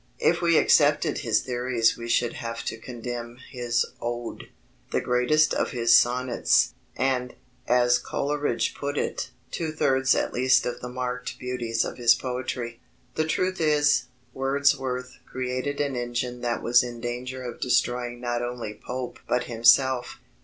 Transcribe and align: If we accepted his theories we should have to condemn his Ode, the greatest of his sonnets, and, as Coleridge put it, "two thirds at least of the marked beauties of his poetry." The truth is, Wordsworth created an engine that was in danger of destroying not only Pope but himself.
If 0.17 0.41
we 0.41 0.57
accepted 0.57 1.19
his 1.19 1.41
theories 1.41 1.95
we 1.95 2.09
should 2.09 2.33
have 2.33 2.63
to 2.65 2.79
condemn 2.79 3.37
his 3.51 3.85
Ode, 4.01 4.49
the 4.89 4.99
greatest 4.99 5.53
of 5.53 5.69
his 5.69 5.95
sonnets, 5.95 6.73
and, 6.95 7.35
as 7.67 7.99
Coleridge 7.99 8.73
put 8.73 8.97
it, 8.97 9.29
"two 9.51 9.71
thirds 9.71 10.15
at 10.15 10.33
least 10.33 10.65
of 10.65 10.79
the 10.81 10.89
marked 10.89 11.37
beauties 11.37 11.85
of 11.85 11.97
his 11.99 12.15
poetry." 12.15 12.81
The 13.13 13.25
truth 13.25 13.61
is, 13.61 14.05
Wordsworth 14.33 15.17
created 15.27 15.79
an 15.79 15.95
engine 15.95 16.41
that 16.41 16.63
was 16.63 16.81
in 16.81 16.99
danger 16.99 17.43
of 17.43 17.61
destroying 17.61 18.19
not 18.19 18.41
only 18.41 18.73
Pope 18.83 19.19
but 19.27 19.43
himself. 19.43 20.19